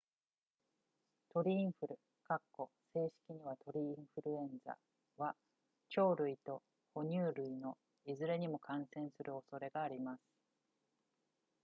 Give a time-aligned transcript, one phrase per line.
[1.29, 2.71] 鳥インフル正
[3.23, 4.75] 式には鳥インフルエンザ
[5.17, 5.35] は
[5.93, 6.63] 鳥類と
[6.95, 10.21] 哺乳類のいずれにも感染する恐れがあります